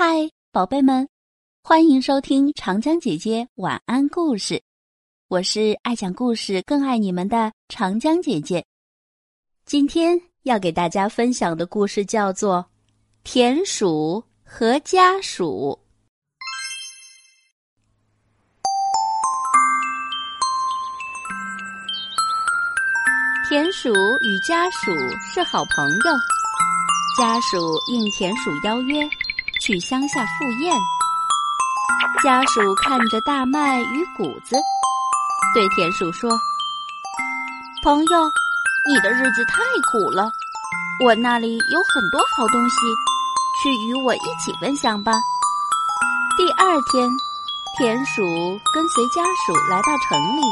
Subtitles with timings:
[0.00, 1.08] 嗨，宝贝们，
[1.60, 4.62] 欢迎收听长江姐姐晚安故事。
[5.26, 8.64] 我是爱讲故事、更爱你们的长江姐姐。
[9.64, 12.58] 今天要给大家分享的故事叫做
[13.24, 15.76] 《田鼠和家鼠》。
[23.48, 24.92] 田鼠与家鼠
[25.34, 26.12] 是好朋友，
[27.18, 27.56] 家鼠
[27.92, 29.02] 应田鼠邀约。
[29.60, 30.74] 去乡下赴宴，
[32.22, 34.56] 家属看着大麦与谷子，
[35.52, 36.30] 对田鼠说
[37.82, 38.30] ：“朋友，
[38.88, 40.30] 你的日子太苦了，
[41.04, 42.76] 我那里有很多好东西，
[43.62, 45.12] 去与我一起分享吧。”
[46.38, 47.10] 第二天，
[47.76, 48.22] 田鼠
[48.72, 50.42] 跟随家属来到城里，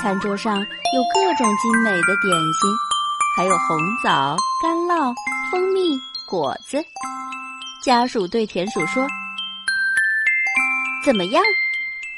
[0.00, 2.74] 餐桌上有各种精美的点心，
[3.36, 5.14] 还有红枣、干酪、
[5.50, 6.82] 蜂蜜、果子。
[7.84, 9.06] 家属对田鼠说
[11.04, 11.44] ：“怎么样？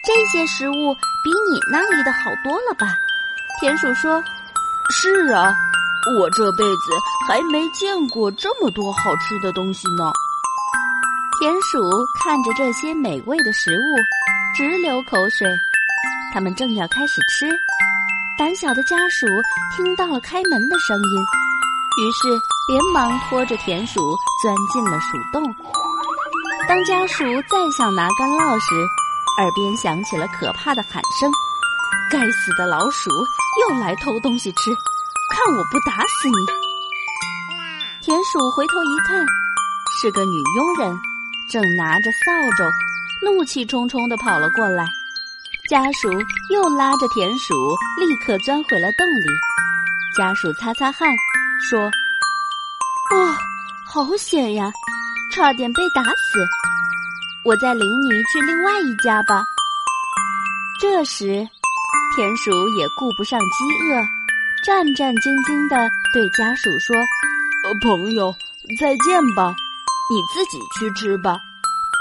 [0.04, 2.96] 这些食物比你那里的好多了吧？”
[3.58, 4.22] 田鼠说
[4.94, 5.52] ：“是啊，
[6.20, 6.92] 我这辈子
[7.26, 10.12] 还没见过这么多好吃的东西呢。”
[11.40, 11.82] 田鼠
[12.22, 13.96] 看着这些美味的食物，
[14.54, 15.48] 直流口水。
[16.32, 17.50] 他们正要开始吃，
[18.38, 19.26] 胆小的家属
[19.74, 21.24] 听到了开门的声音。
[21.98, 22.28] 于是，
[22.68, 24.00] 连忙拖着田鼠
[24.42, 25.42] 钻进了鼠洞。
[26.68, 28.74] 当家鼠再想拿干酪时，
[29.38, 31.30] 耳边响起了可怕的喊声
[32.12, 33.10] ：“该死的老鼠，
[33.62, 34.70] 又来偷东西吃！
[35.32, 36.36] 看我不打死你！”
[38.04, 39.24] 田鼠回头一看，
[40.00, 40.98] 是个女佣人，
[41.48, 42.70] 正拿着扫帚，
[43.24, 44.84] 怒气冲冲地跑了过来。
[45.70, 46.12] 家鼠
[46.52, 47.54] 又拉着田鼠，
[47.98, 49.26] 立刻钻回了洞里。
[50.16, 51.08] 家鼠擦擦汗。
[51.60, 51.80] 说
[53.12, 53.34] ：“哦，
[53.86, 54.70] 好险呀，
[55.32, 56.46] 差点被打死！
[57.44, 59.42] 我再领你去另外一家吧。”
[60.80, 61.48] 这时，
[62.14, 63.46] 田鼠也顾不上饥
[63.90, 64.02] 饿，
[64.64, 65.76] 战战兢兢地
[66.12, 66.94] 对家属说
[67.64, 68.34] ：“呃，朋友，
[68.78, 69.54] 再见吧，
[70.10, 71.38] 你自己去吃吧。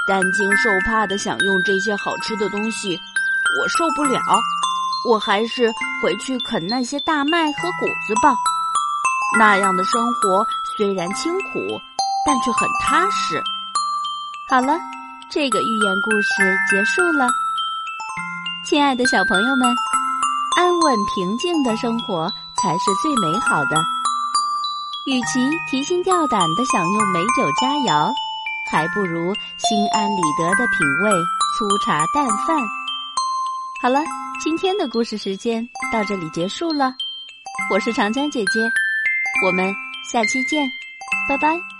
[0.07, 2.95] 担惊受怕的享用这些好吃的东西，
[3.59, 4.19] 我受不了。
[5.09, 8.35] 我还是回去啃那些大麦和谷子吧。”
[9.37, 10.45] 那样的生活
[10.77, 11.81] 虽然清苦，
[12.25, 13.41] 但却很踏实。
[14.49, 14.79] 好了，
[15.29, 17.27] 这个寓言故事结束了。
[18.65, 19.75] 亲爱的小朋友们，
[20.57, 22.31] 安稳平静的生活
[22.61, 23.75] 才是最美好的。
[25.07, 28.11] 与其提心吊胆的享用美酒佳肴，
[28.71, 31.11] 还不如心安理得的品味
[31.57, 32.57] 粗茶淡饭。
[33.81, 33.99] 好了，
[34.41, 36.95] 今天的故事时间到这里结束了。
[37.69, 38.84] 我是长江姐姐。
[39.44, 39.75] 我们
[40.12, 40.69] 下期见，
[41.28, 41.74] 拜拜。